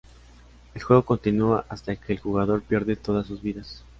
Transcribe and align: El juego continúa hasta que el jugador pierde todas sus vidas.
El 0.73 0.81
juego 0.81 1.05
continúa 1.05 1.67
hasta 1.69 1.95
que 1.95 2.13
el 2.13 2.19
jugador 2.19 2.63
pierde 2.63 2.95
todas 2.95 3.27
sus 3.27 3.39
vidas. 3.43 3.85